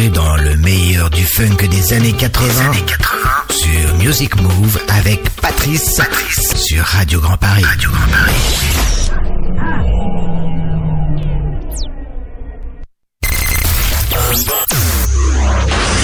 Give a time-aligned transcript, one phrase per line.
[0.00, 2.72] plonger dans le meilleur du funk des années 80,
[3.50, 7.62] sur Music Move avec Patrice, Patrice sur Radio Grand Paris.
[7.64, 8.32] Radio Grand Paris.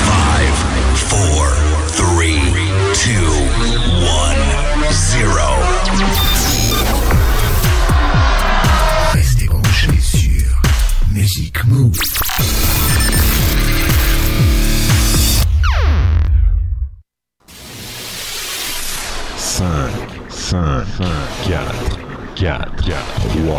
[0.04, 0.56] Five,
[1.08, 1.46] four,
[1.94, 2.40] three,
[2.94, 3.28] two,
[4.02, 5.48] one, zero.
[9.12, 10.60] Restez branchés sur
[11.12, 11.96] Music Move.
[20.46, 20.84] 5,
[21.42, 21.74] 4,
[22.36, 22.94] 4, 3, 3,
[23.34, 23.50] 2,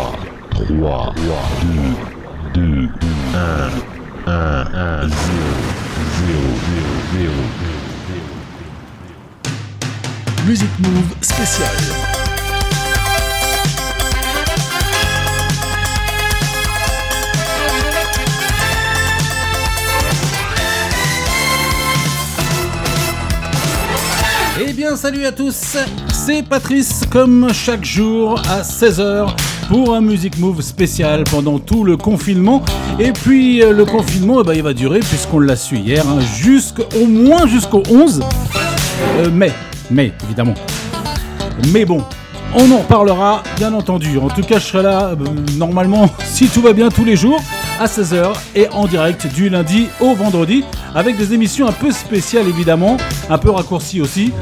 [0.56, 1.92] 2, 1, 1,
[4.14, 4.48] 1,
[4.88, 5.28] 0,
[6.16, 6.48] 0,
[7.12, 7.68] 0, 0.
[10.46, 12.07] Music Move spécial.
[24.60, 25.76] Eh bien, salut à tous,
[26.12, 29.36] c'est Patrice, comme chaque jour à 16h
[29.68, 32.64] pour un Music Move spécial pendant tout le confinement.
[32.98, 36.18] Et puis, euh, le confinement, eh ben, il va durer, puisqu'on l'a su hier, hein,
[36.20, 38.20] jusqu'au moins jusqu'au 11
[39.18, 39.52] euh, mai.
[39.92, 40.54] Mai, évidemment.
[41.72, 42.02] Mais bon,
[42.54, 44.18] on en reparlera, bien entendu.
[44.18, 45.16] En tout cas, je serai là, euh,
[45.56, 47.40] normalement, si tout va bien, tous les jours,
[47.78, 52.48] à 16h et en direct du lundi au vendredi, avec des émissions un peu spéciales,
[52.48, 52.96] évidemment,
[53.30, 54.32] un peu raccourcies aussi.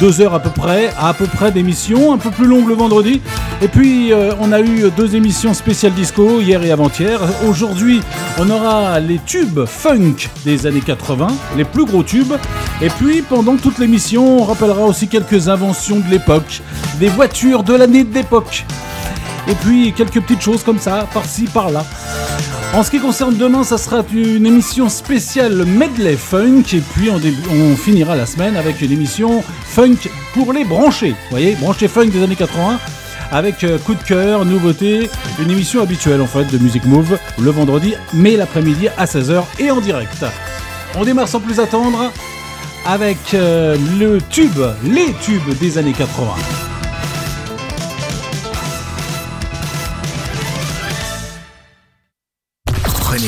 [0.00, 3.20] Deux heures à peu près, à peu près d'émissions, un peu plus longues le vendredi.
[3.60, 7.20] Et puis, euh, on a eu deux émissions spéciales disco, hier et avant-hier.
[7.48, 8.00] Aujourd'hui,
[8.38, 11.26] on aura les tubes funk des années 80,
[11.56, 12.34] les plus gros tubes.
[12.80, 16.62] Et puis, pendant toute l'émission, on rappellera aussi quelques inventions de l'époque,
[17.00, 18.64] des voitures de l'année d'époque.
[19.48, 21.84] Et puis, quelques petites choses comme ça, par-ci, par-là.
[22.74, 27.18] En ce qui concerne demain, ça sera une émission spéciale medley funk et puis on,
[27.50, 31.10] on finira la semaine avec une émission funk pour les branchés.
[31.10, 32.78] Vous voyez, branchés funk des années 80
[33.30, 37.50] avec euh, coup de cœur, nouveauté, une émission habituelle en fait de Music Move le
[37.50, 40.24] vendredi mais l'après-midi à 16h et en direct.
[40.96, 42.12] On démarre sans plus attendre
[42.86, 46.67] avec euh, le tube, les tubes des années 80.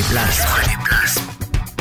[0.09, 0.47] Place,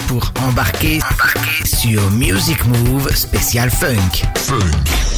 [0.07, 4.23] pour embarquer, embarquer sur Music Move spécial funk.
[4.47, 5.08] Patrice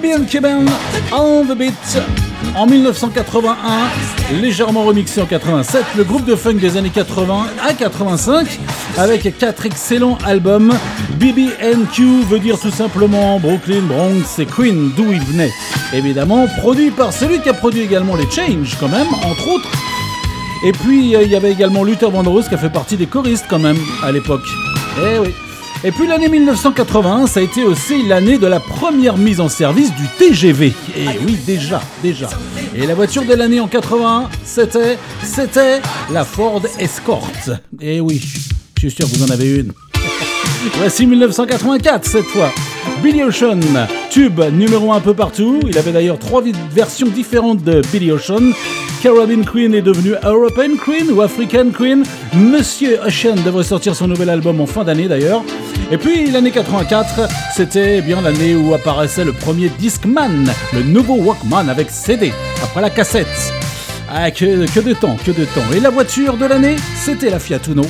[0.00, 0.66] Les BB Keben
[1.12, 1.72] on the beat.
[2.54, 3.56] En 1981,
[4.40, 8.60] légèrement remixé en 87, le groupe de funk des années 80 à 85,
[8.96, 10.72] avec quatre excellents albums.
[11.18, 15.52] BBNQ veut dire tout simplement Brooklyn, Bronx et Queen, d'où il venait.
[15.92, 19.70] Évidemment, produit par celui qui a produit également les Change, quand même, entre autres.
[20.64, 23.46] Et puis, euh, il y avait également Luther Vandross qui a fait partie des choristes,
[23.48, 24.46] quand même, à l'époque.
[25.00, 25.34] Eh oui.
[25.84, 29.94] Et puis l'année 1981, ça a été aussi l'année de la première mise en service
[29.94, 30.72] du TGV.
[30.96, 32.28] Et oui, déjà, déjà.
[32.74, 35.80] Et la voiture de l'année en 81, c'était, c'était
[36.10, 37.30] la Ford Escort.
[37.80, 38.20] Et oui,
[38.74, 39.72] je suis sûr que vous en avez une.
[40.78, 42.52] Voici 1984 cette fois.
[43.00, 43.60] Billy Ocean,
[44.10, 45.60] tube numéro 1 un peu partout.
[45.68, 46.42] Il avait d'ailleurs trois
[46.72, 48.52] versions différentes de Billy Ocean.
[49.00, 52.02] Caribbean Queen est devenue European Queen ou African Queen.
[52.34, 55.44] Monsieur Ocean devrait sortir son nouvel album en fin d'année d'ailleurs.
[55.92, 61.68] Et puis l'année 84, c'était bien l'année où apparaissait le premier Discman, le nouveau Walkman
[61.68, 63.52] avec CD, après la cassette.
[64.10, 65.72] Ah, que, que de temps, que de temps.
[65.76, 67.84] Et la voiture de l'année, c'était la Fiat Uno.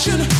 [0.00, 0.39] Passion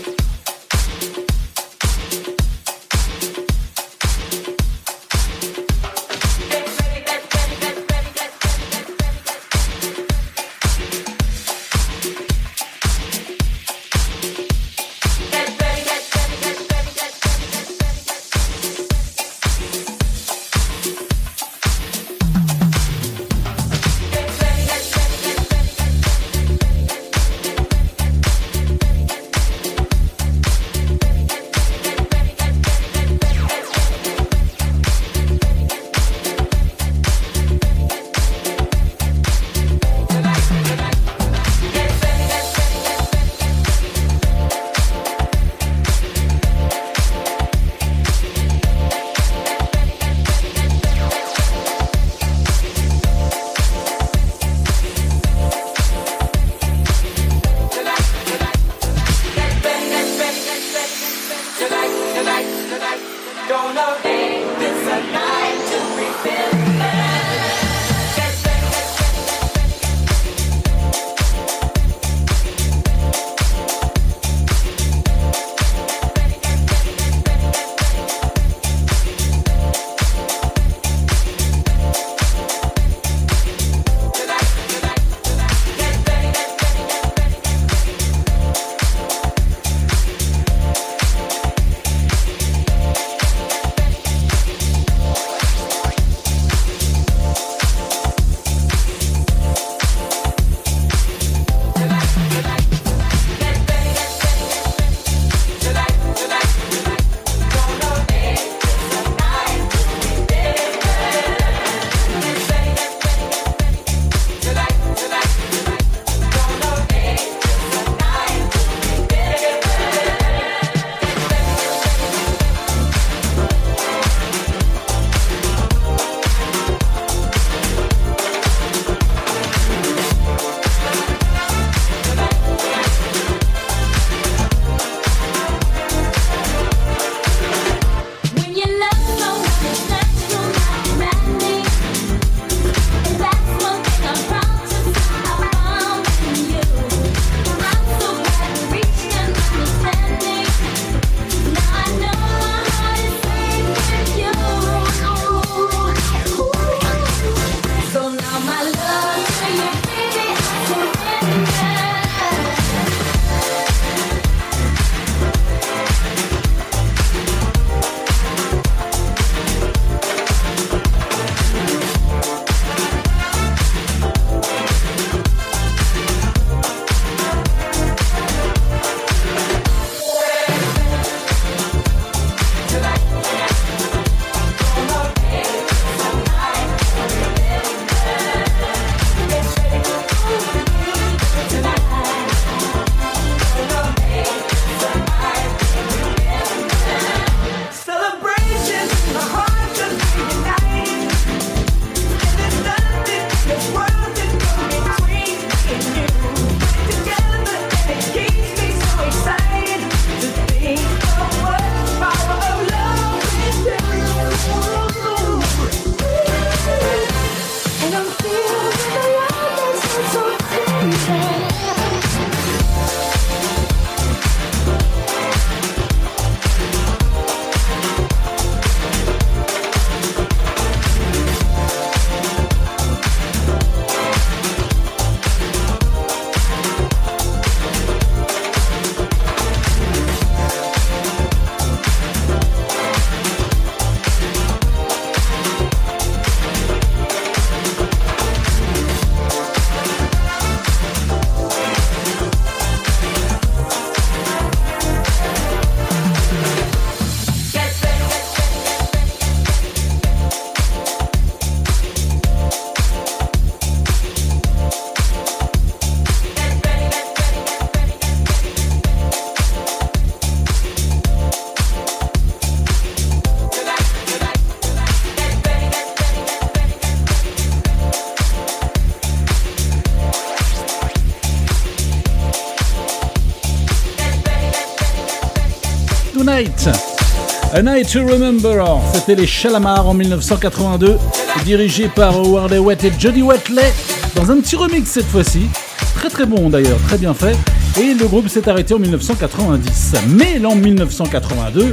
[287.63, 290.97] To Remember, c'était les Chalamar en 1982,
[291.45, 293.71] dirigé par Howard Wet et Jody Watley,
[294.15, 295.45] dans un petit remix cette fois-ci.
[295.93, 297.37] Très très bon d'ailleurs, très bien fait.
[297.79, 299.93] Et le groupe s'est arrêté en 1990.
[300.07, 301.71] Mais l'an 1982,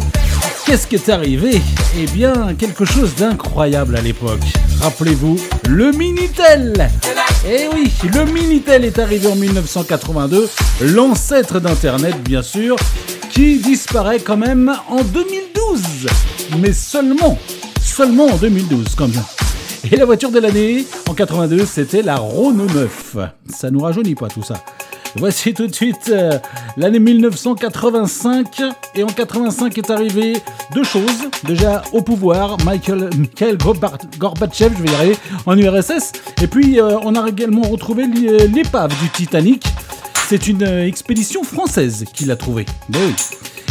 [0.66, 1.62] qu'est-ce qui est arrivé?
[1.98, 4.44] Eh bien, quelque chose d'incroyable à l'époque.
[4.82, 5.38] Rappelez-vous,
[5.70, 6.90] le Minitel
[7.48, 10.50] Eh oui, le Minitel est arrivé en 1982,
[10.82, 12.76] l'ancêtre d'Internet bien sûr,
[13.30, 15.47] qui disparaît quand même en 2012.
[16.58, 17.38] Mais seulement,
[17.82, 19.22] seulement en 2012 quand même.
[19.90, 23.16] Et la voiture de l'année, en 82, c'était la Renault 9.
[23.48, 24.54] Ça nous rajeunit pas tout ça.
[25.16, 26.38] Voici tout de suite euh,
[26.76, 28.60] l'année 1985.
[28.94, 30.34] Et en 85 est arrivé
[30.74, 31.28] deux choses.
[31.44, 33.08] Déjà au pouvoir, Michael,
[33.56, 36.12] Gorba- Gorbatchev, je vais y arriver, en URSS.
[36.42, 39.64] Et puis euh, on a également retrouvé l'é- l'épave du Titanic.
[40.28, 42.66] C'est une euh, expédition française qui l'a trouvé.
[42.90, 43.14] Ben oui.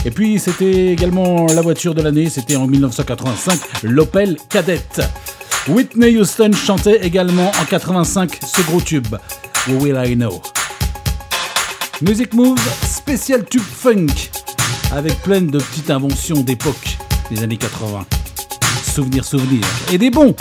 [0.05, 5.01] Et puis c'était également la voiture de l'année, c'était en 1985, l'Opel Kadett.
[5.67, 9.15] Whitney Houston chantait également en 85 ce gros tube,
[9.67, 10.41] Who Will I Know?
[12.01, 14.07] Music Move, spécial tube funk,
[14.91, 16.97] avec plein de petites inventions d'époque
[17.29, 18.05] des années 80.
[18.93, 20.33] Souvenirs, souvenirs, et des bons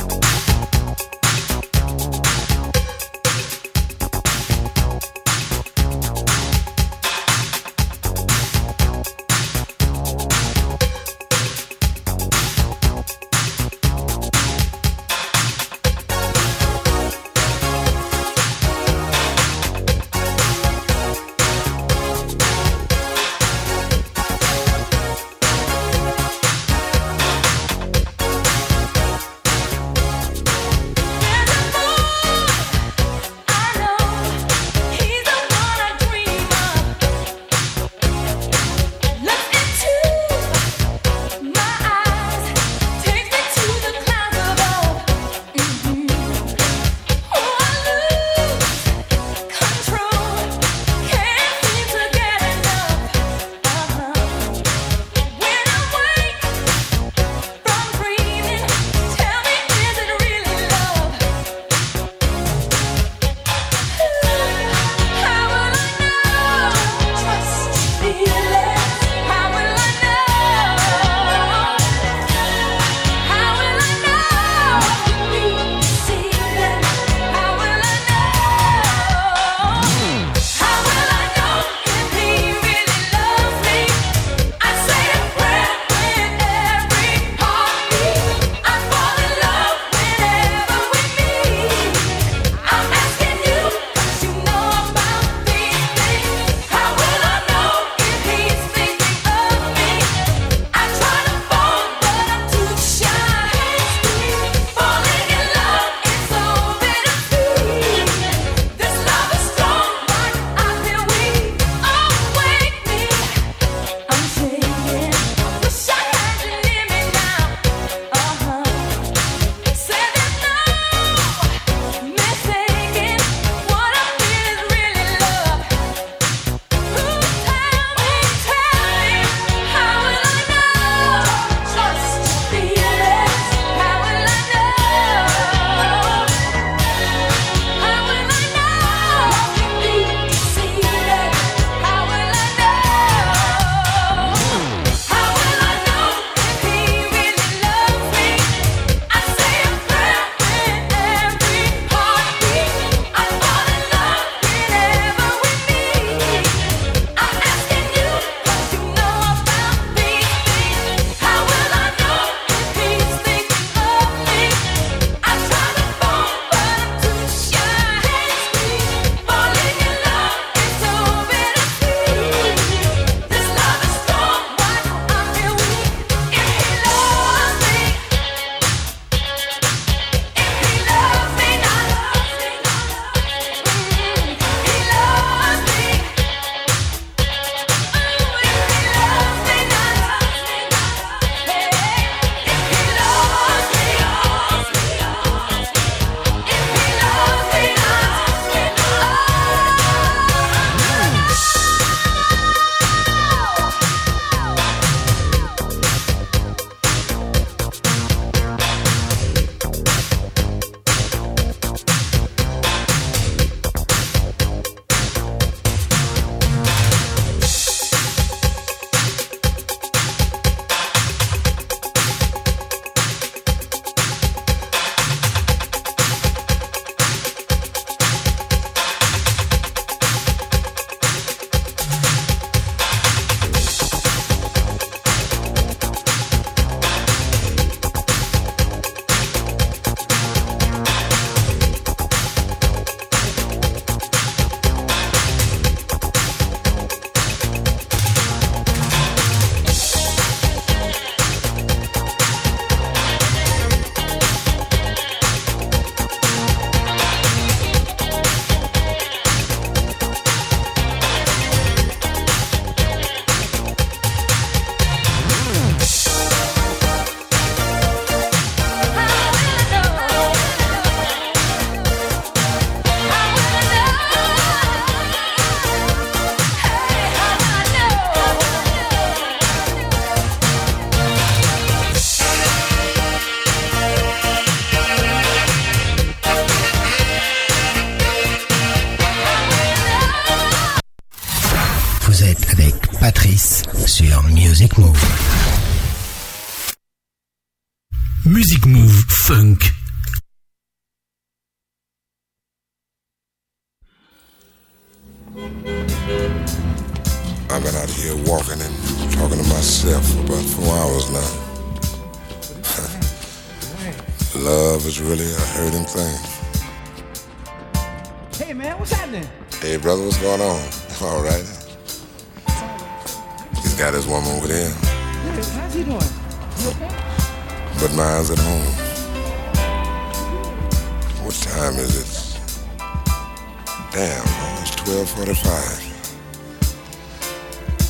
[334.16, 334.62] a.m.
[334.62, 335.92] It's 12:45.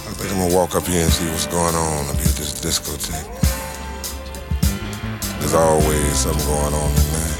[0.06, 2.60] I think I'm gonna walk up here and see what's going on up at this
[2.60, 3.30] discotheque.
[5.38, 7.36] There's always something going on in there.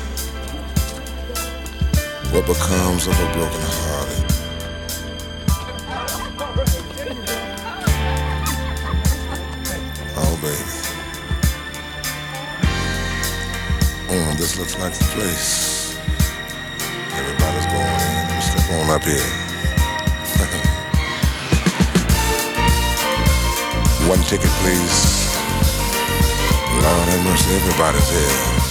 [2.33, 4.25] What becomes of a broken hearted?
[10.18, 10.64] Oh, baby.
[14.11, 15.65] Oh, this looks like the place.
[18.66, 19.22] Come up here.
[24.09, 25.26] One ticket, please.
[26.83, 28.66] Lord have mercy, everybody's here.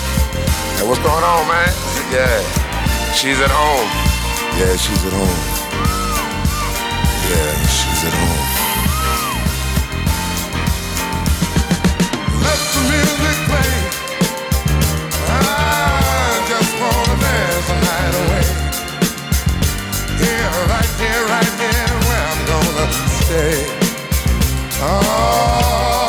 [0.75, 1.71] Hey, what's going on, man?
[2.11, 2.43] Yeah,
[3.13, 3.89] she's at home.
[4.59, 5.39] Yeah, she's at home.
[7.31, 8.65] Yeah, she's at home.
[12.43, 13.34] Let the music.
[23.27, 23.65] say,
[24.83, 26.04] oh.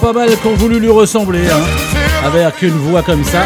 [0.00, 3.42] pas mal qu'on voulu lui ressembler, hein, avec une voix comme ça.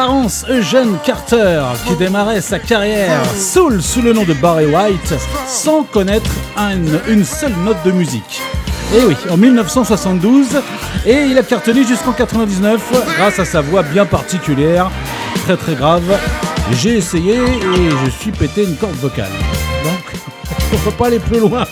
[0.00, 5.14] Barence Eugene Carter, qui démarrait sa carrière soul sous le nom de Barry White,
[5.48, 6.28] sans connaître
[6.58, 6.76] un-
[7.08, 8.42] une seule note de musique.
[8.94, 10.48] Et oui, en 1972,
[11.06, 12.78] et il a cartonné jusqu'en 99
[13.16, 14.90] grâce à sa voix bien particulière,
[15.46, 16.02] très très grave.
[16.72, 19.32] J'ai essayé et je suis pété une corde vocale.
[19.82, 20.20] Donc,
[20.74, 21.64] on peut pas aller plus loin.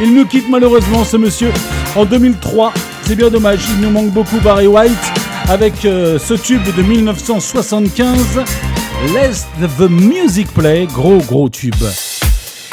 [0.00, 1.52] Il nous quitte malheureusement ce monsieur
[1.94, 2.72] en 2003.
[3.02, 4.92] C'est bien dommage, il nous manque beaucoup Barry White
[5.48, 8.40] avec euh, ce tube de 1975,
[9.14, 9.30] Let
[9.78, 11.74] the Music Play, gros gros tube.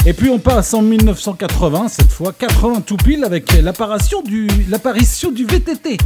[0.06, 5.32] Et puis on passe en 1980, cette fois 80 tout pile avec l'apparition du, l'apparition
[5.32, 5.98] du VTT.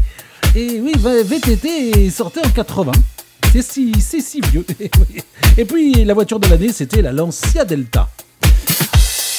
[0.55, 2.91] Et oui, va- VTT sortait en 80.
[3.51, 4.65] C'est si, c'est si vieux.
[5.57, 8.07] Et puis la voiture de l'année, c'était la Lancia Delta.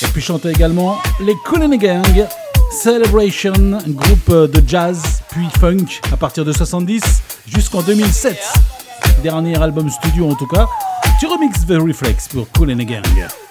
[0.03, 2.27] Et puis chantait également les the Gang,
[2.70, 7.02] Celebration, groupe de jazz puis funk à partir de 70
[7.46, 8.38] jusqu'en 2007.
[9.22, 10.66] Dernier album studio en tout cas.
[11.18, 13.48] Tu remixes The Reflex pour Cool and the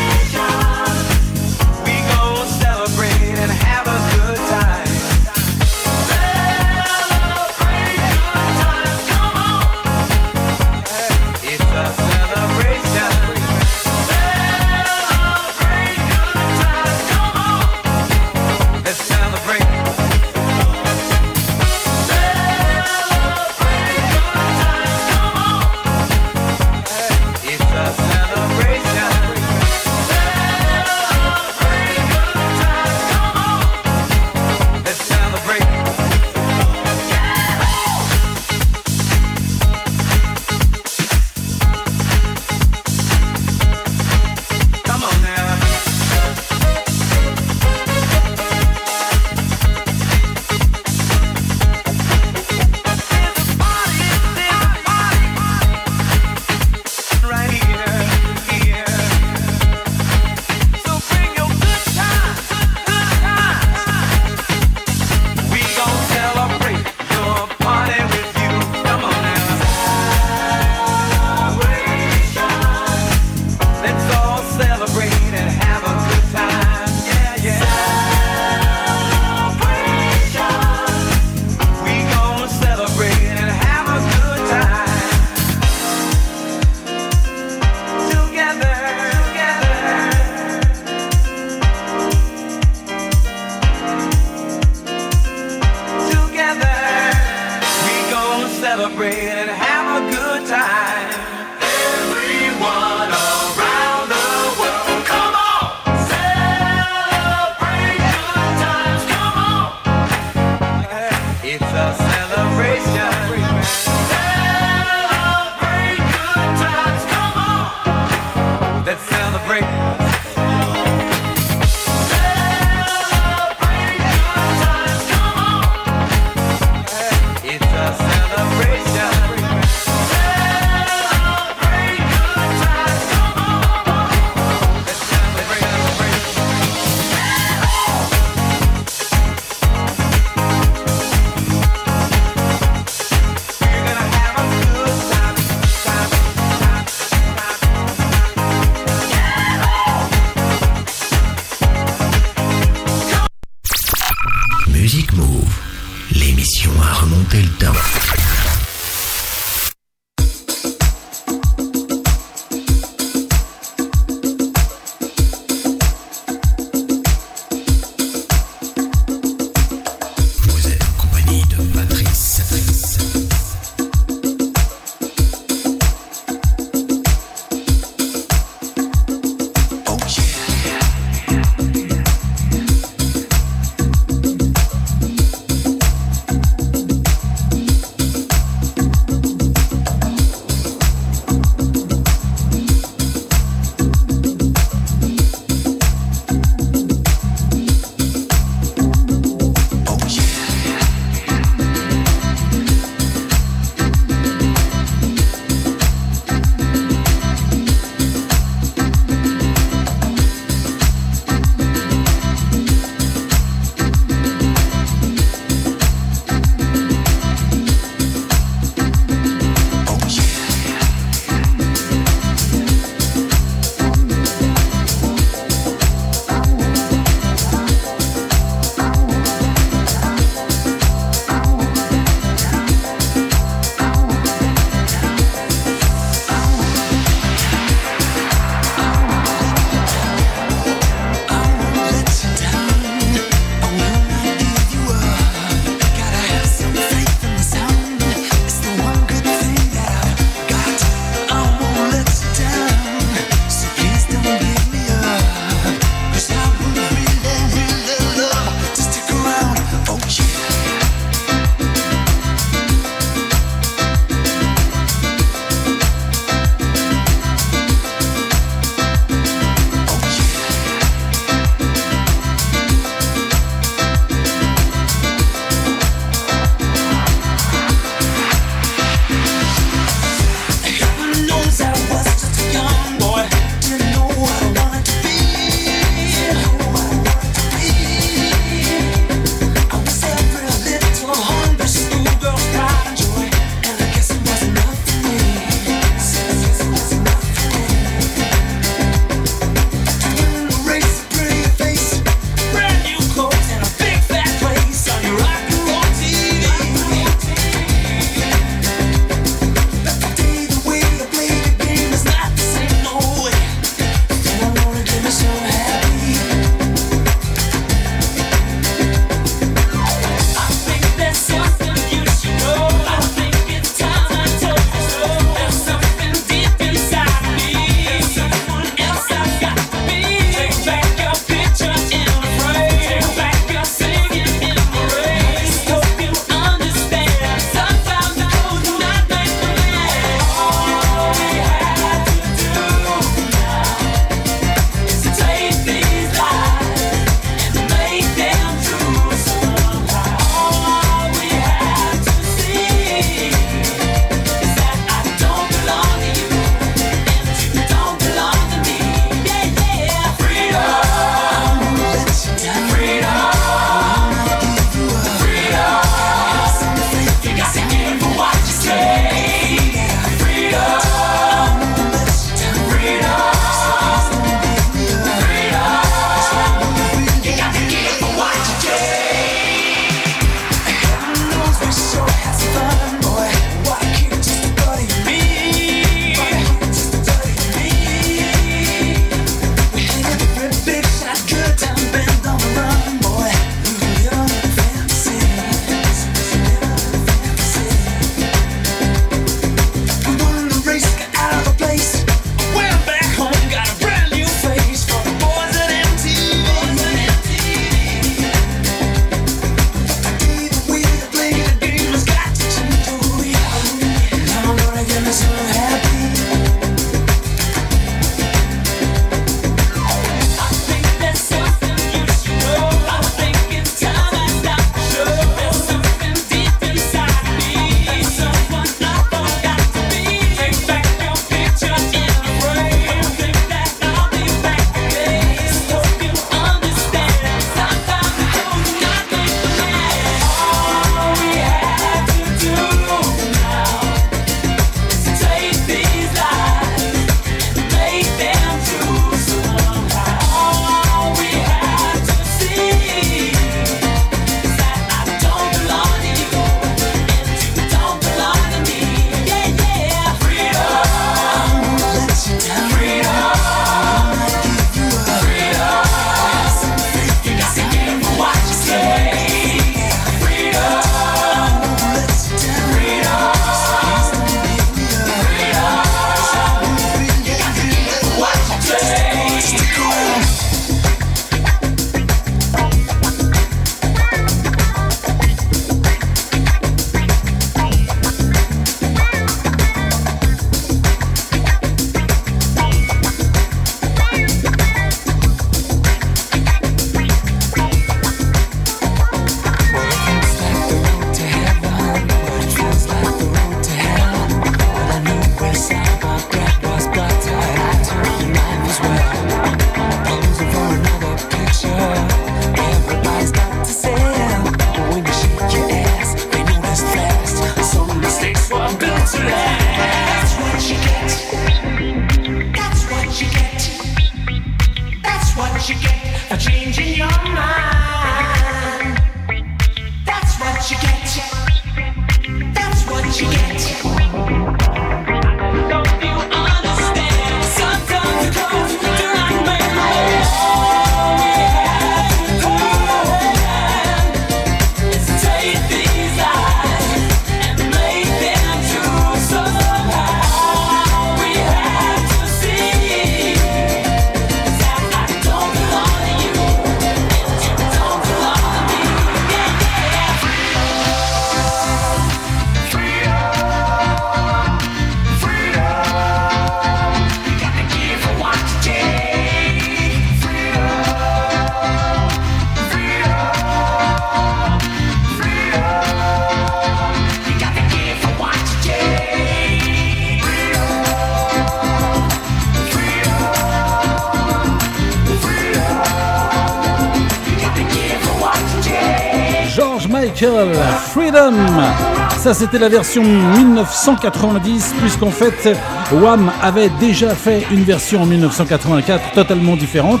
[592.34, 595.56] C'était la version 1990, puisqu'en fait,
[595.92, 600.00] Wham avait déjà fait une version en 1984 totalement différente.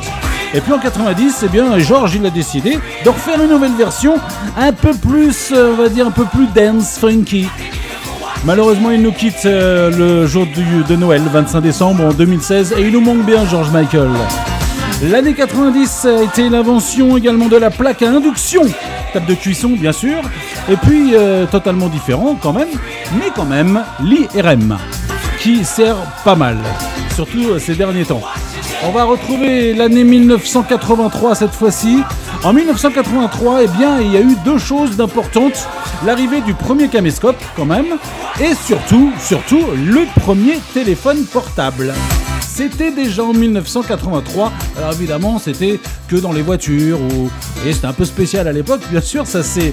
[0.54, 4.14] Et puis en 90, eh bien, George, il a décidé de refaire une nouvelle version,
[4.56, 7.48] un peu plus, euh, on va dire, un peu plus dance, funky.
[8.44, 10.46] Malheureusement, il nous quitte euh, le jour
[10.88, 14.10] de Noël, le 25 décembre en 2016, et il nous manque bien, George Michael.
[15.02, 18.62] L'année 90 a été l'invention également de la plaque à induction,
[19.12, 20.22] table de cuisson bien sûr,
[20.68, 22.68] et puis euh, totalement différent quand même,
[23.18, 24.78] mais quand même l'IRM,
[25.40, 26.58] qui sert pas mal,
[27.14, 28.22] surtout euh, ces derniers temps.
[28.84, 32.02] On va retrouver l'année 1983 cette fois-ci.
[32.42, 35.68] En 1983, eh bien, il y a eu deux choses d'importantes.
[36.04, 37.86] L'arrivée du premier caméscope, quand même,
[38.40, 41.94] et surtout, surtout, le premier téléphone portable.
[42.40, 44.52] C'était déjà en 1983.
[44.76, 47.30] Alors évidemment, c'était que dans les voitures ou
[47.64, 48.80] et c'était un peu spécial à l'époque.
[48.90, 49.72] Bien sûr, ça s'est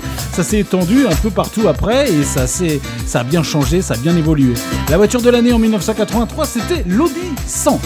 [0.54, 4.16] étendu un peu partout après et ça s'est ça a bien changé, ça a bien
[4.16, 4.54] évolué.
[4.90, 7.80] La voiture de l'année en 1983, c'était l'Audi 100.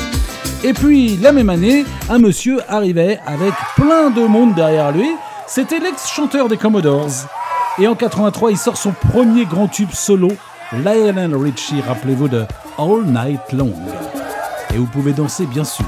[0.64, 5.10] Et puis la même année, un monsieur arrivait avec plein de monde derrière lui.
[5.47, 7.28] C'était l'ex-chanteur des Commodores.
[7.80, 10.30] Et en 83, il sort son premier grand tube solo,
[10.72, 12.45] Lionel Richie, rappelez-vous de
[12.78, 13.74] All Night Long.
[14.74, 15.86] Et vous pouvez danser bien sûr.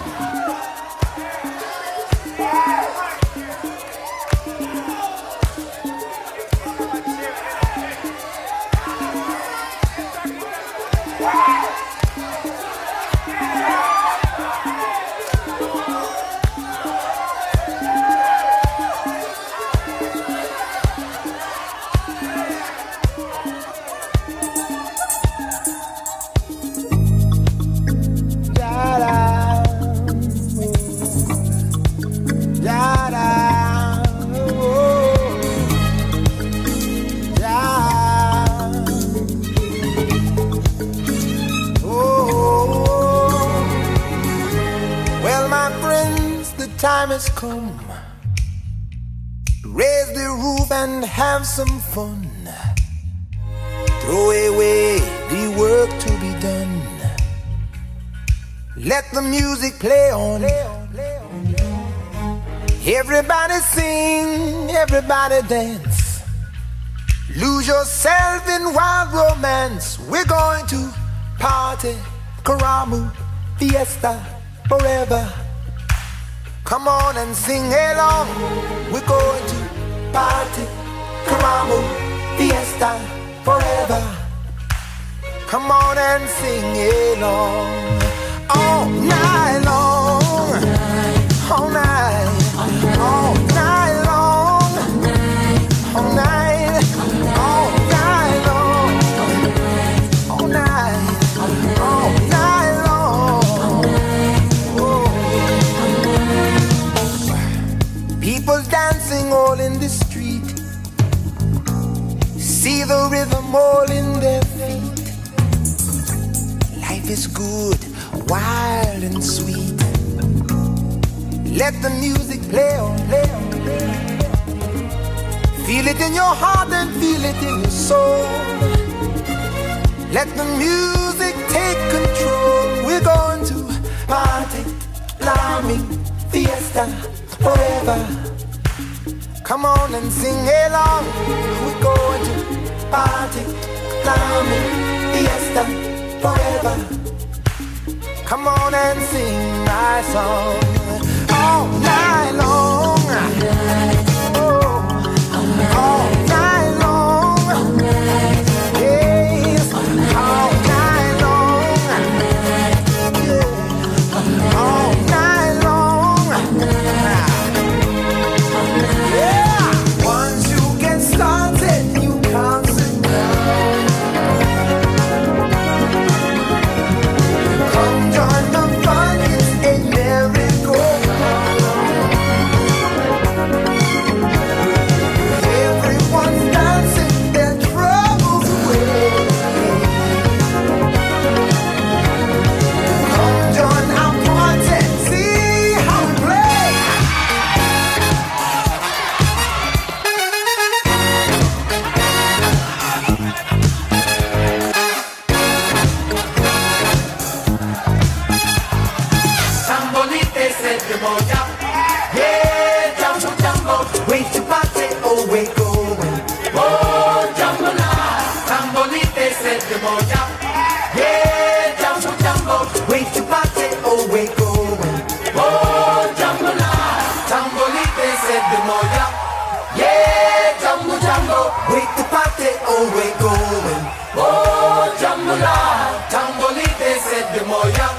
[237.35, 237.89] Niape moja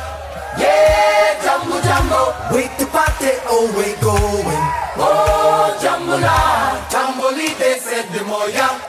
[0.59, 2.33] Yeah, Jambo Jambo.
[2.55, 4.63] We tupate, oh we going.
[4.99, 6.81] Oh, Jambo la.
[6.91, 8.81] Jambo they said the moja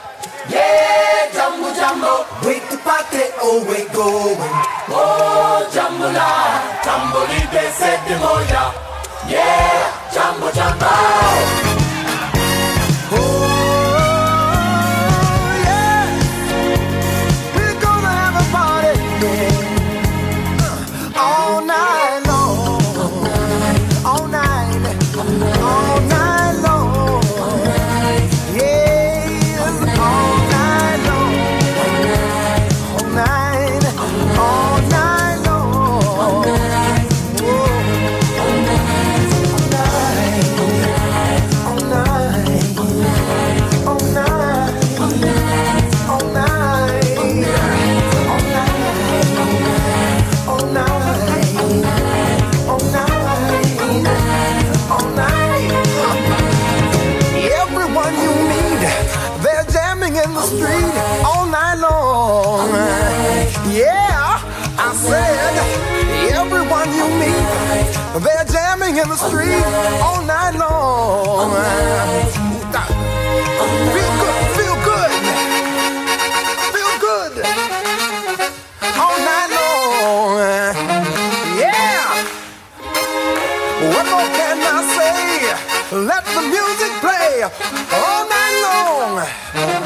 [0.50, 2.26] Yeah, Jambo Jambo.
[2.48, 4.38] We party oh we going.
[4.90, 6.80] Oh, Jambo la.
[6.84, 8.74] Jambo they said the moja
[9.28, 11.67] Yeah, Jambo Jambo.
[69.28, 69.64] street
[70.02, 71.40] all night long.
[71.40, 72.28] All night.
[73.94, 75.12] Feel good, feel good,
[76.76, 77.34] feel good
[79.04, 80.38] all night long.
[81.60, 82.04] Yeah.
[83.94, 85.18] What more can I say?
[86.10, 89.77] Let the music play all night long.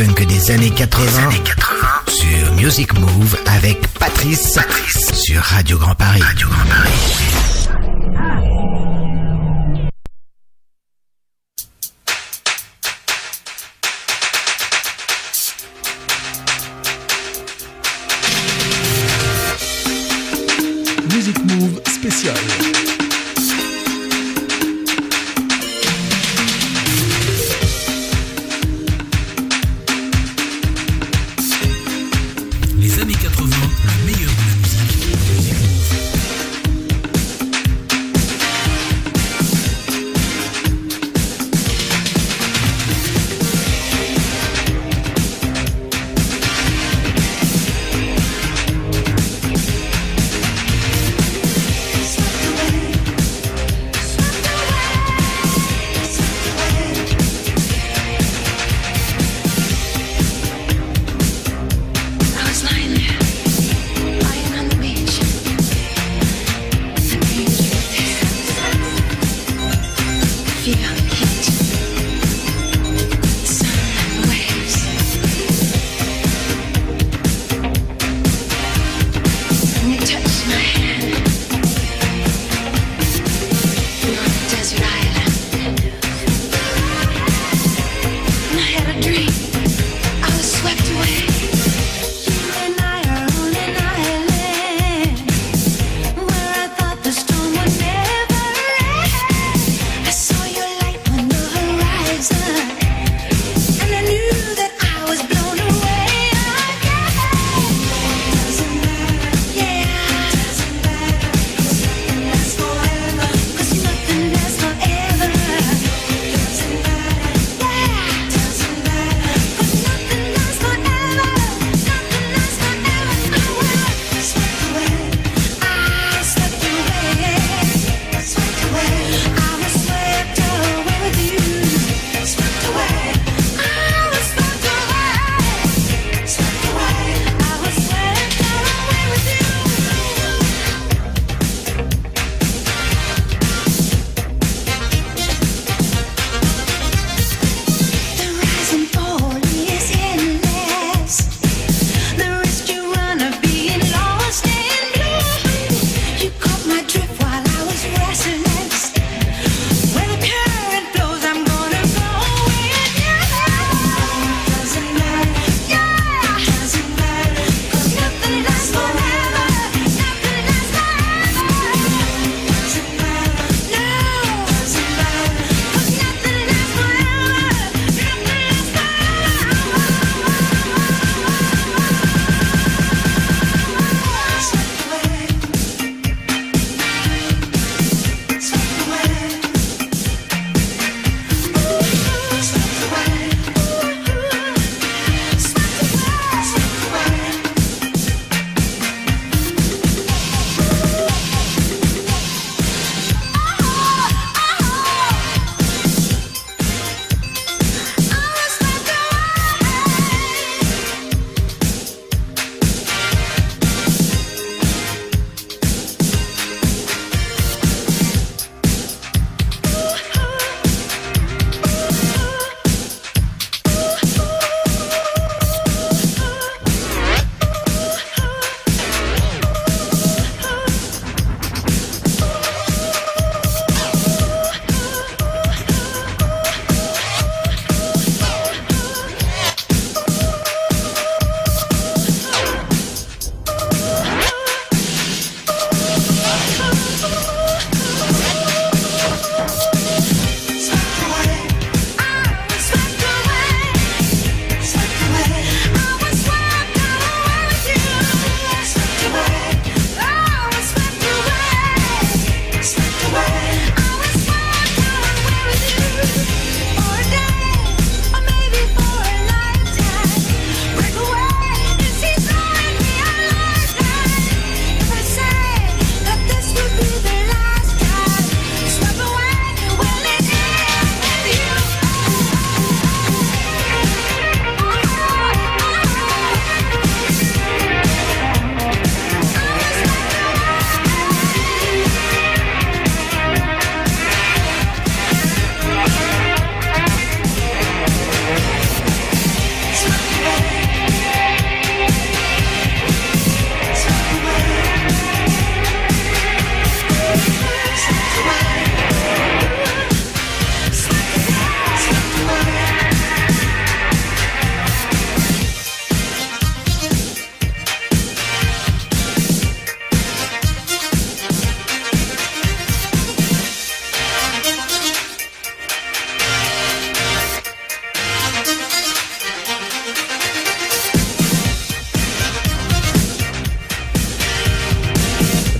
[0.00, 1.30] funk des années 80,
[2.08, 5.12] sur Music Move avec Patrice, Patrice.
[5.12, 6.22] sur Radio Grand Paris.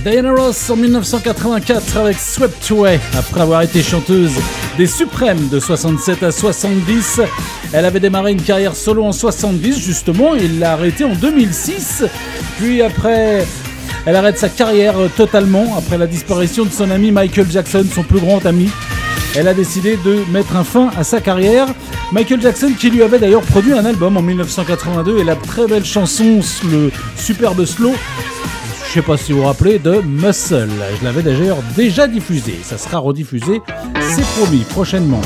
[0.03, 2.99] Diana Ross en 1984 avec Swept Away.
[3.15, 4.31] Après avoir été chanteuse
[4.75, 7.21] des Suprêmes de 67 à 70,
[7.71, 12.03] elle avait démarré une carrière solo en 70 justement et l'a arrêtée en 2006.
[12.57, 13.45] Puis après,
[14.07, 18.01] elle arrête sa carrière euh, totalement après la disparition de son ami Michael Jackson, son
[18.01, 18.71] plus grand ami.
[19.35, 21.67] Elle a décidé de mettre un fin à sa carrière.
[22.11, 25.85] Michael Jackson qui lui avait d'ailleurs produit un album en 1982 et la très belle
[25.85, 26.39] chanson,
[26.69, 27.93] le superbe slow,
[28.91, 30.67] je sais pas si vous vous rappelez, de Muscle.
[30.99, 32.59] Je l'avais d'ailleurs déjà diffusé.
[32.61, 33.61] Ça sera rediffusé,
[34.01, 35.21] c'est promis, prochainement.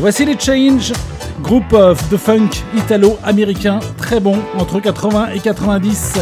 [0.00, 0.92] Voici les Change,
[1.40, 6.14] groupe of de funk italo-américain, très bon, entre 80 et 90.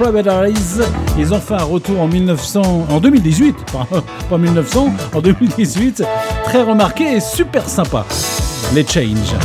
[0.00, 0.84] Private Eyes,
[1.16, 3.86] ils ont fait un retour en 1900, en 2018, pas,
[4.28, 6.02] pas 1900, en 2018,
[6.42, 8.04] très remarqué et super sympa.
[8.74, 9.36] Les Change.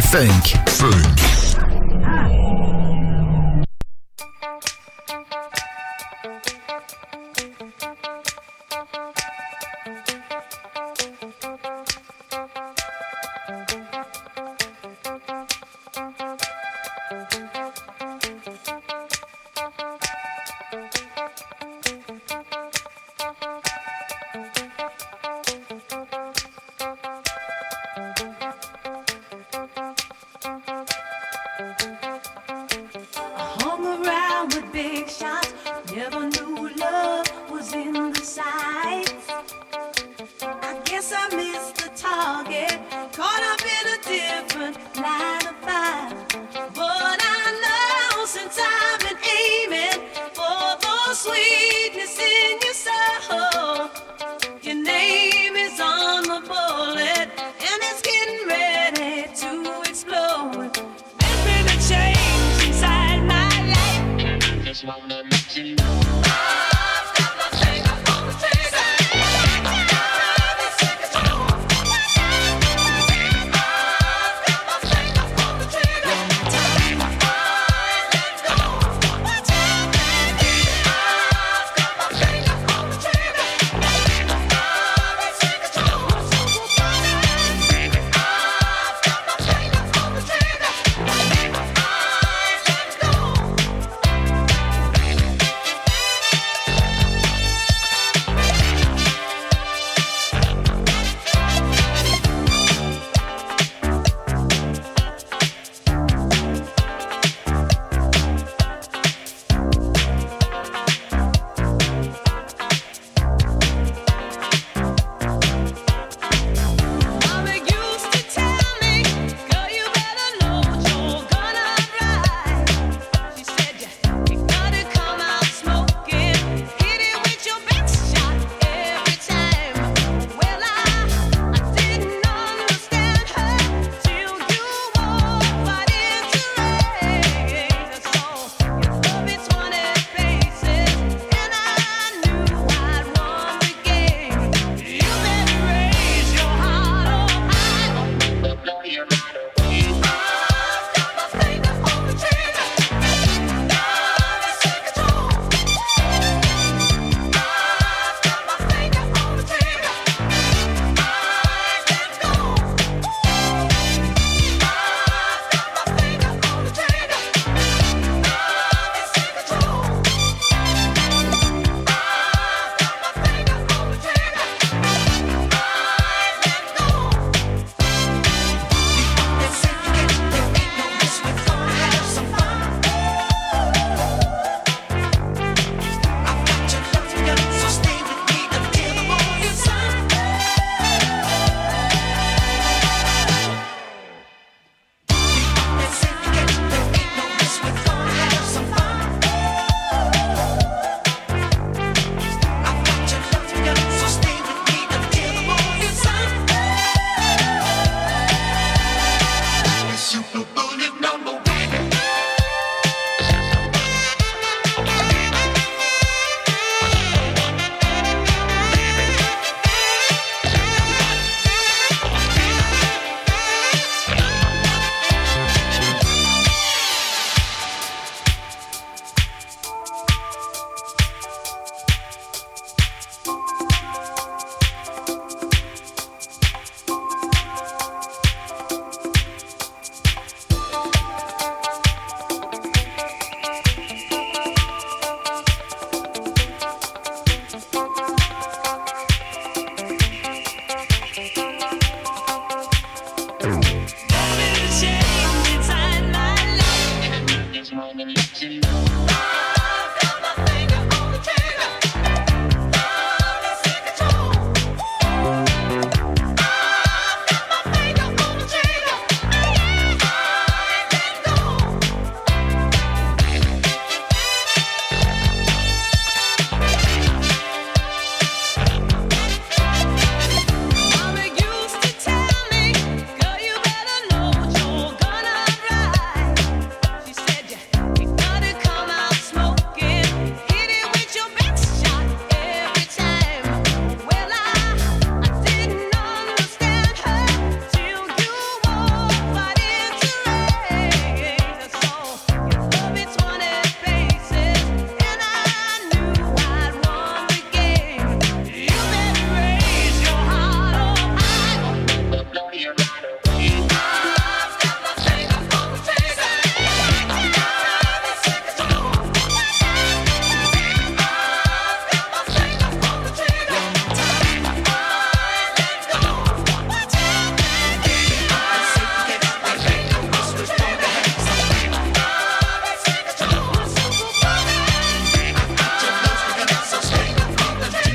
[0.00, 0.51] Funk.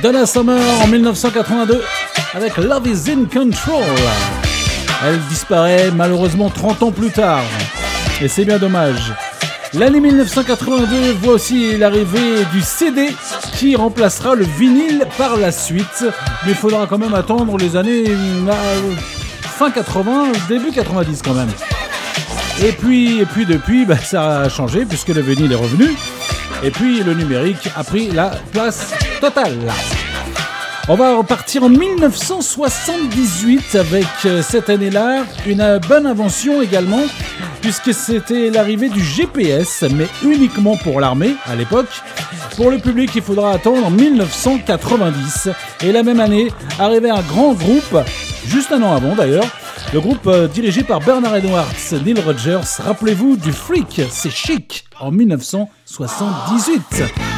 [0.08, 1.84] Donna Summer en 1982
[2.34, 3.84] avec Love is in Control.
[5.06, 7.44] Elle disparaît malheureusement 30 ans plus tard.
[8.22, 9.12] Et c'est bien dommage.
[9.74, 13.10] L'année 1982 voit aussi l'arrivée du CD
[13.58, 16.06] qui remplacera le vinyle par la suite.
[16.46, 18.94] Mais il faudra quand même attendre les années euh,
[19.42, 21.52] fin 80, début 90 quand même.
[22.64, 25.98] Et puis, et puis depuis, bah, ça a changé puisque le vinyle est revenu.
[26.64, 29.70] Et puis le numérique a pris la place totale.
[30.90, 37.04] On va repartir en 1978 avec euh, cette année-là une euh, bonne invention également
[37.60, 41.90] puisque c'était l'arrivée du GPS mais uniquement pour l'armée à l'époque.
[42.56, 45.50] Pour le public, il faudra attendre 1990
[45.84, 47.98] et la même année arrivait un grand groupe
[48.48, 49.48] juste un an avant d'ailleurs.
[49.94, 51.66] Le groupe euh, dirigé par Bernard Edwards,
[52.06, 57.37] Neil Rogers, rappelez-vous du Freak, c'est chic en 1978.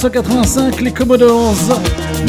[0.00, 1.56] 1985, les Commodores,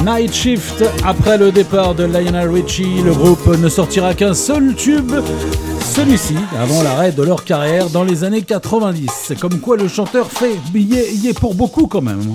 [0.03, 0.83] Night Shift.
[1.05, 5.11] Après le départ de Lionel Richie, le groupe ne sortira qu'un seul tube,
[5.95, 9.07] celui-ci, avant l'arrêt de leur carrière dans les années 90.
[9.23, 12.33] C'est comme quoi le chanteur fait billet y est pour beaucoup quand même.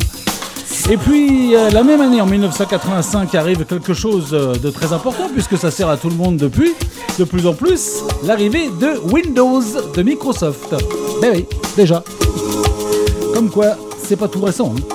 [0.89, 5.28] Et puis, euh, la même année, en 1985, arrive quelque chose euh, de très important,
[5.32, 6.74] puisque ça sert à tout le monde depuis,
[7.19, 9.62] de plus en plus, l'arrivée de Windows
[9.97, 10.77] de Microsoft.
[11.20, 11.44] Ben oui,
[11.77, 12.05] déjà.
[13.35, 14.73] Comme quoi, c'est pas tout récent.
[14.78, 14.94] hein.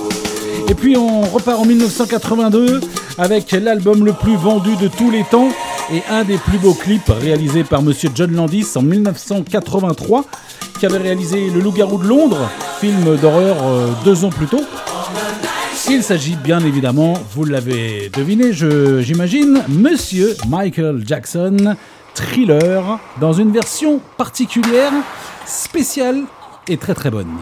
[0.70, 2.80] Et puis, on repart en 1982
[3.18, 5.50] avec l'album le plus vendu de tous les temps
[5.92, 10.26] et un des plus beaux clips réalisés par Monsieur John Landis en 1983,
[10.80, 14.62] qui avait réalisé Le Loup-garou de Londres, film d'horreur euh, deux ans plus tôt.
[15.90, 21.76] Il s'agit bien évidemment, vous l'avez deviné, j'imagine, Monsieur Michael Jackson,
[22.14, 24.94] Thriller, dans une version particulière,
[25.48, 26.26] spéciale
[26.68, 27.40] et très très bonne.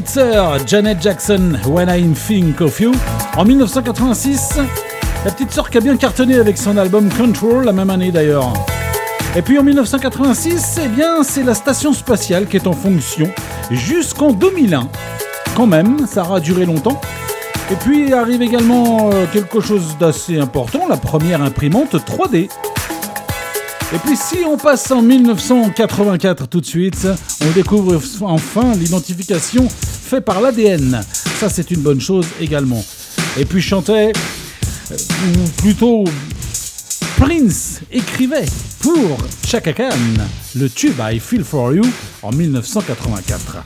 [0.00, 2.92] Petite sœur Janet Jackson, When I Think of You.
[3.36, 4.60] En 1986,
[5.24, 8.52] la petite sœur qui a bien cartonné avec son album Control, la même année d'ailleurs.
[9.34, 13.28] Et puis en 1986, eh bien, c'est la station spatiale qui est en fonction
[13.72, 14.88] jusqu'en 2001.
[15.56, 17.00] Quand même, ça aura duré longtemps.
[17.72, 22.50] Et puis arrive également euh, quelque chose d'assez important, la première imprimante 3D.
[23.90, 27.08] Et puis si on passe en 1984 tout de suite,
[27.40, 31.00] on découvre enfin l'identification faite par l'ADN.
[31.40, 32.84] Ça c'est une bonne chose également.
[33.38, 34.12] Et puis chantait,
[34.90, 34.96] euh,
[35.26, 36.04] ou plutôt
[37.16, 38.44] Prince écrivait
[38.80, 39.16] pour
[39.46, 39.88] Chaka Khan
[40.54, 41.84] le tube I Feel For You
[42.22, 43.64] en 1984.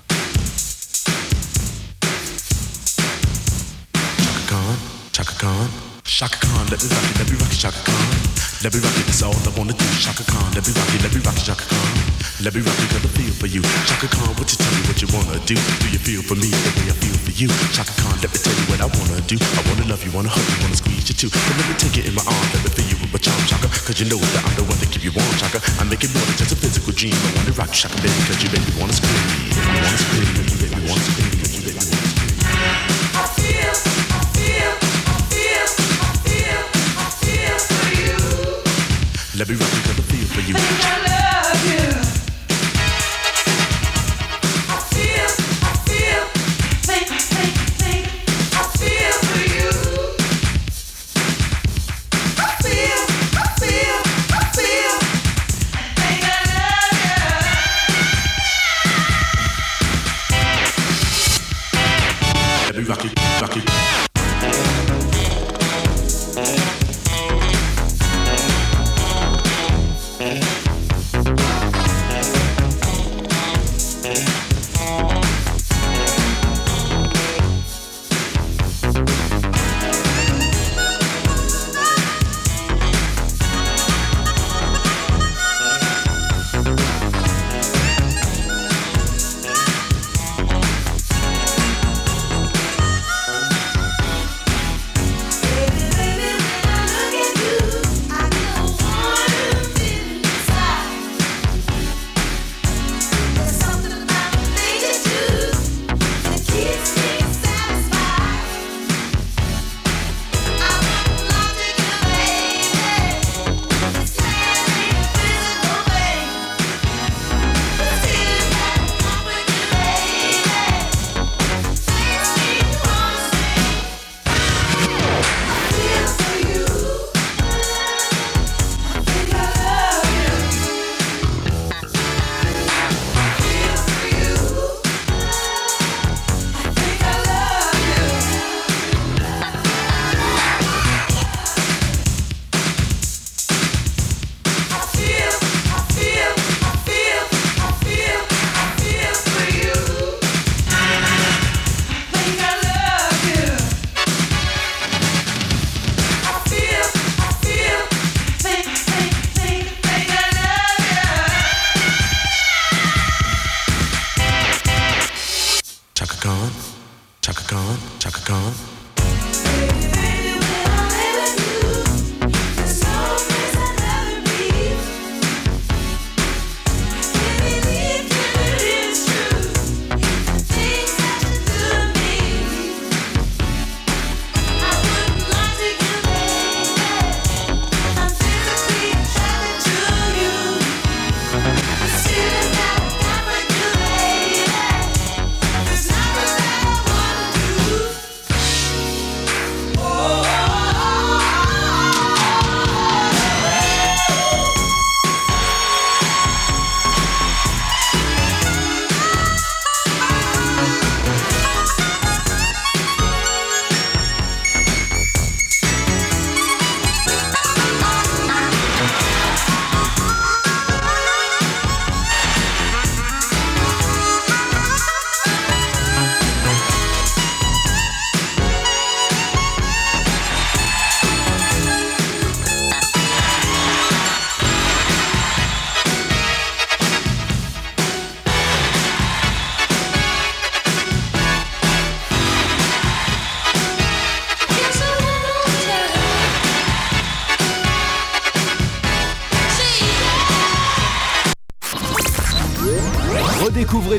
[4.49, 4.57] Khan,
[5.13, 5.49] Chaka Khan,
[6.05, 8.32] Shaka Khan, rock it, Shaka Khan.
[8.63, 9.83] Let me rock it, that's all I wanna do.
[9.99, 11.83] Shaka Khan, let me rock it, let me rock it, Shaka Khan.
[12.47, 13.59] Let me rock it, cause I feel for you.
[13.91, 15.59] Shaka Khan, what you tell me what you wanna do?
[15.59, 17.51] Do you feel for me the way I feel for you?
[17.75, 19.35] Shaka Khan, let me tell you what I wanna do.
[19.35, 21.27] I wanna love you, wanna hug you, wanna squeeze you too.
[21.35, 23.43] But let me take it in my arms, let me feel you with my charm,
[23.51, 23.67] Shaka.
[23.83, 25.59] Cause you know that I'm the one to keep you warm, Shaka.
[25.83, 27.19] I make it more than just a physical dream.
[27.19, 29.27] I wanna rock you, Shaka, baby, cause you make me wanna scream.
[29.59, 31.42] Wanna scream, me wanna scream,
[39.43, 40.55] Let me rock you, cause I feel for you.
[62.65, 63.22] Let me rock you,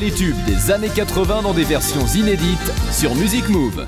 [0.04, 3.88] les des années 80 dans des versions inédites sur Music Move.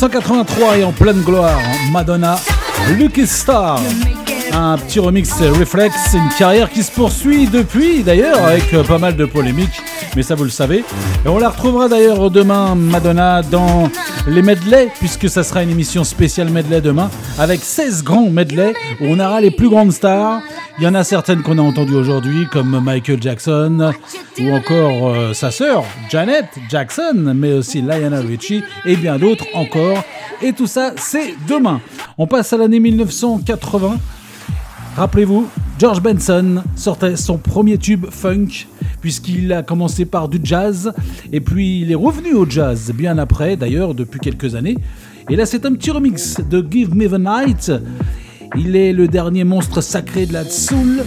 [0.00, 1.58] 1983 et en pleine gloire,
[1.90, 2.36] Madonna,
[2.96, 3.80] Lucky Star.
[4.52, 9.16] Un petit remix Reflex, une carrière qui se poursuit depuis d'ailleurs avec euh, pas mal
[9.16, 9.82] de polémiques,
[10.14, 10.84] mais ça vous le savez.
[11.26, 13.90] On la retrouvera d'ailleurs demain, Madonna, dans
[14.28, 19.06] les medley, puisque ça sera une émission spéciale medley demain, avec 16 grands medley où
[19.06, 20.42] on aura les plus grandes stars.
[20.78, 23.90] Il y en a certaines qu'on a entendues aujourd'hui, comme Michael Jackson,
[24.40, 30.04] ou encore euh, sa sœur, Janet Jackson, mais aussi Lionel Richie, et bien d'autres encore.
[30.42, 31.80] Et tout ça, c'est demain.
[32.16, 33.98] On passe à l'année 1980.
[34.96, 35.48] Rappelez-vous,
[35.78, 38.66] George Benson sortait son premier tube funk,
[39.00, 40.92] puisqu'il a commencé par du jazz,
[41.32, 44.76] et puis il est revenu au jazz bien après, d'ailleurs, depuis quelques années.
[45.30, 47.72] Et là, c'est un petit remix de Give Me the Night.
[48.56, 51.04] Il est le dernier monstre sacré de la soul,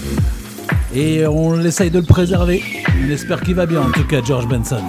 [0.95, 2.63] et on essaye de le préserver.
[3.03, 4.83] On espère qu'il va bien, en tout cas, George Benson.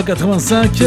[0.00, 0.82] 1985,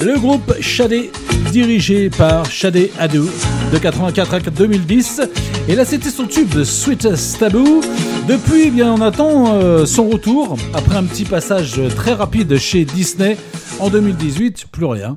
[0.00, 1.10] le groupe Shadé,
[1.52, 3.28] dirigé par Shadé Adou,
[3.70, 5.20] de 84 à 2010.
[5.68, 7.82] Et là, c'était son tube Sweetest Taboo.
[8.26, 12.86] Depuis, eh bien, on attend euh, son retour après un petit passage très rapide chez
[12.86, 13.36] Disney
[13.78, 14.68] en 2018.
[14.72, 15.14] Plus rien.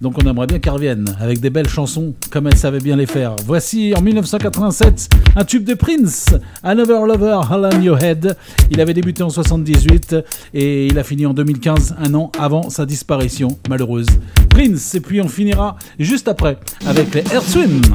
[0.00, 3.06] Donc, on aimerait bien qu'elle revienne avec des belles chansons comme elle savait bien les
[3.06, 3.36] faire.
[3.44, 6.26] Voici en 1987 un tube de Prince,
[6.62, 8.36] Another Lover, All in Your Head.
[8.70, 10.16] Il avait débuté en 78
[10.54, 14.06] et il a fini en 2015, un an avant sa disparition malheureuse.
[14.50, 17.86] Prince, et puis on finira juste après avec les Earthwind.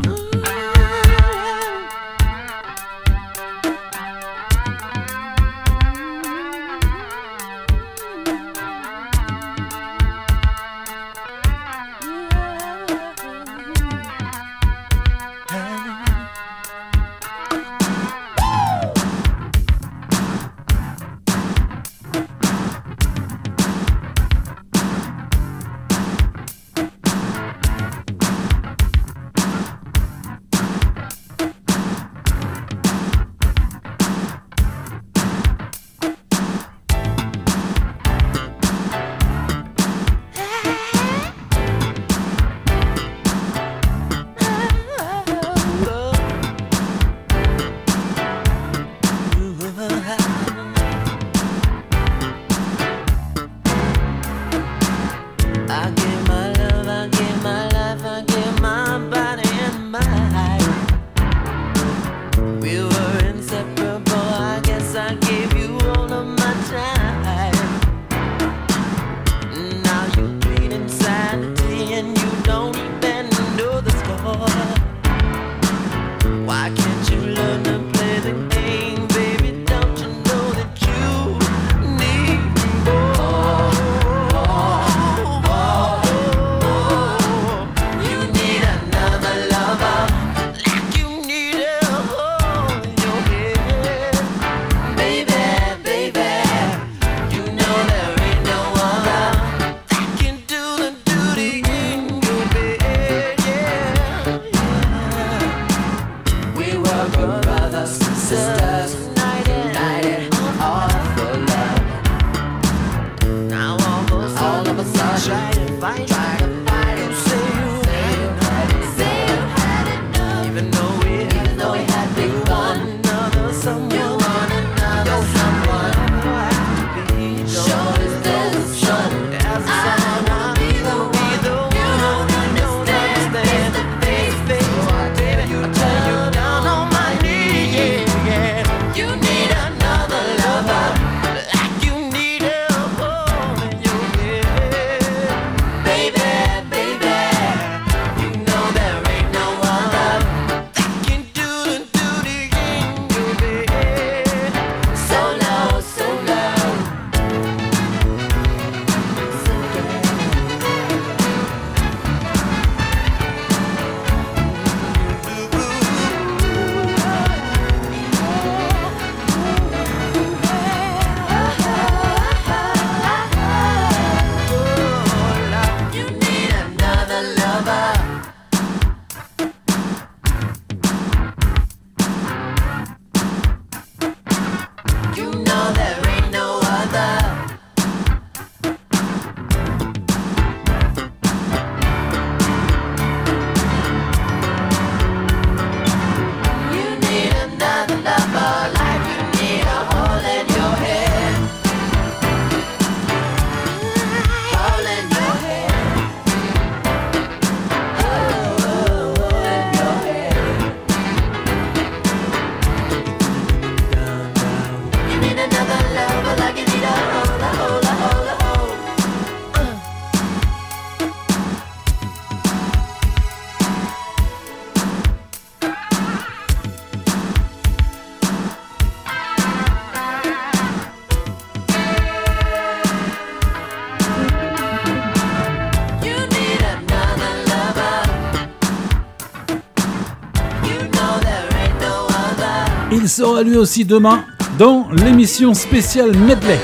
[243.17, 244.25] sera lui aussi demain
[244.59, 246.59] dans l'émission spéciale Medley.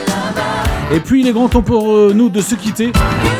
[0.93, 2.91] Et puis il est grand temps pour euh, nous de se quitter.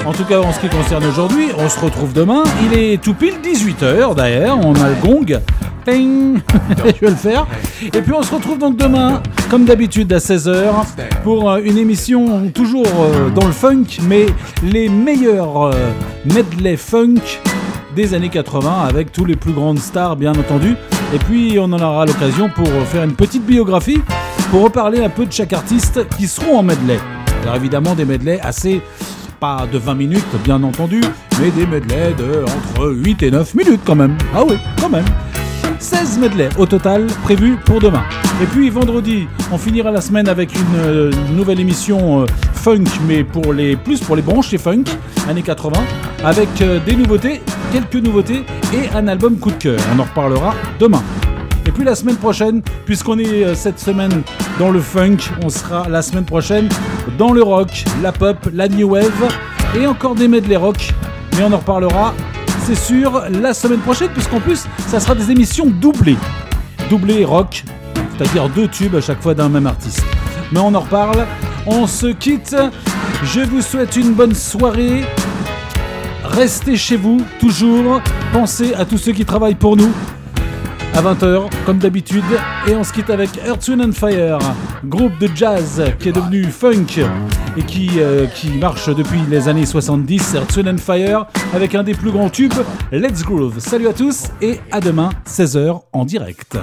[0.04, 2.42] En tout cas en ce qui concerne aujourd'hui, on se retrouve demain.
[2.66, 5.40] Il est tout pile 18h d'ailleurs, on a le gong.
[5.86, 6.40] Ping
[6.78, 7.46] Je vais le faire.
[7.84, 9.22] Et puis on se retrouve donc demain,
[9.52, 10.74] comme d'habitude à 16h,
[11.24, 14.26] pour euh, une émission toujours euh, dans le funk, mais
[14.64, 15.72] les meilleurs
[16.26, 17.22] medley funk
[17.96, 20.76] des années 80 avec tous les plus grandes stars bien entendu.
[21.14, 24.02] Et puis on en aura l'occasion pour faire une petite biographie,
[24.50, 26.98] pour reparler un peu de chaque artiste qui seront en medley.
[27.44, 28.82] Alors évidemment des medley assez
[29.40, 31.02] pas de 20 minutes bien entendu,
[31.40, 34.18] mais des medley de entre 8 et 9 minutes quand même.
[34.34, 35.06] Ah oui, quand même.
[35.78, 38.04] 16 medley au total prévus pour demain.
[38.42, 43.24] Et puis vendredi, on finira la semaine avec une euh, nouvelle émission euh, funk, mais
[43.24, 44.86] pour les plus pour les branches et funk
[45.30, 45.80] années 80,
[46.24, 47.42] avec euh, des nouveautés,
[47.72, 49.80] quelques nouveautés et un album coup de cœur.
[49.96, 51.04] On en reparlera demain.
[51.66, 54.24] Et puis la semaine prochaine, puisqu'on est euh, cette semaine
[54.60, 56.68] dans le funk, on sera la semaine prochaine
[57.18, 59.38] dans le rock, la pop, la new wave
[59.80, 60.94] et encore des medley rock.
[61.38, 62.14] Mais on en reparlera,
[62.66, 66.18] c'est sûr, la semaine prochaine, puisqu'en plus, ça sera des émissions doublées.
[66.90, 67.64] Doublées rock,
[68.18, 70.04] c'est-à-dire deux tubes à chaque fois d'un même artiste.
[70.52, 71.26] Mais on en reparle,
[71.66, 72.56] on se quitte.
[73.24, 75.04] Je vous souhaite une bonne soirée.
[76.36, 78.02] Restez chez vous, toujours.
[78.32, 79.92] Pensez à tous ceux qui travaillent pour nous.
[80.96, 82.24] À 20h, comme d'habitude.
[82.68, 84.40] Et on se quitte avec Earth, Wind and Fire,
[84.84, 87.06] groupe de jazz qui est devenu funk
[87.56, 88.26] et qui, euh,
[88.60, 90.34] marche depuis les années 70.
[90.34, 92.54] Earth, Wind Fire avec un des plus grands tubes,
[92.92, 93.60] Let's Groove.
[93.60, 96.58] Salut à tous et à demain, 16h en direct.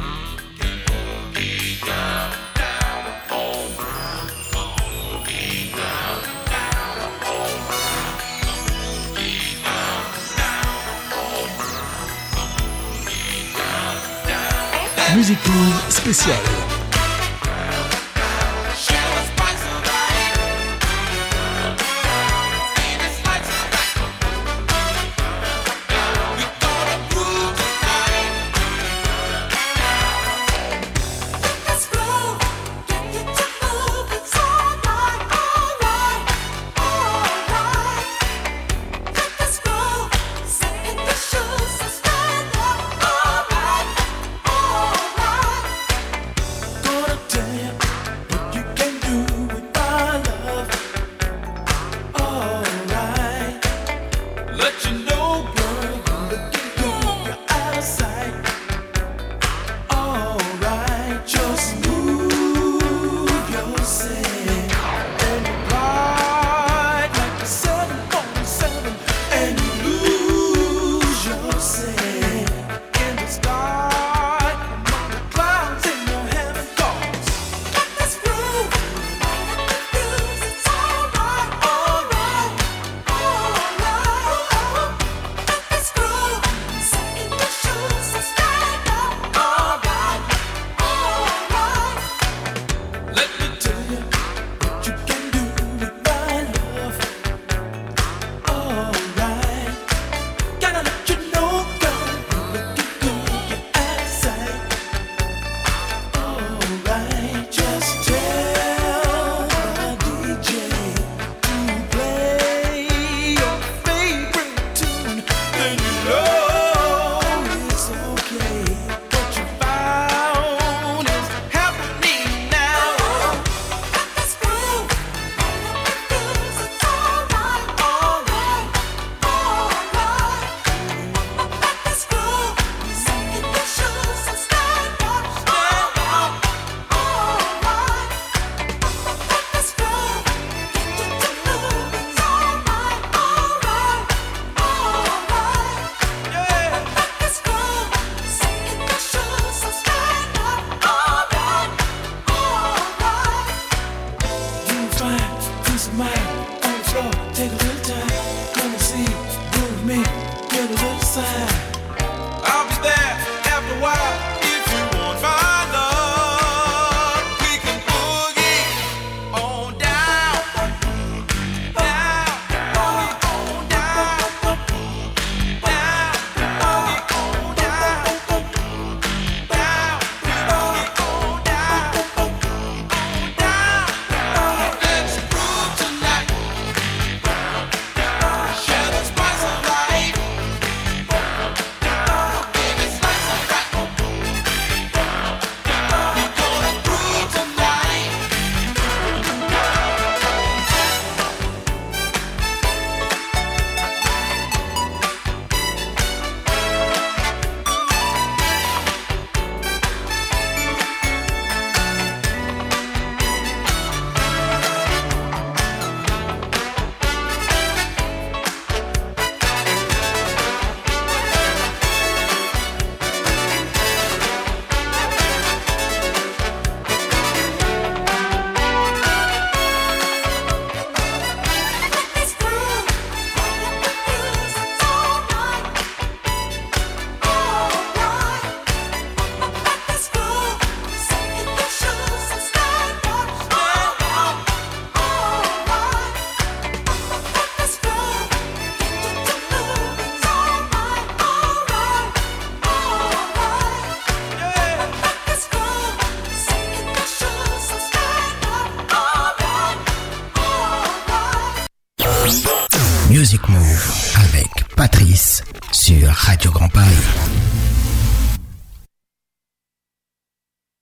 [15.15, 16.60] Music Move spécial.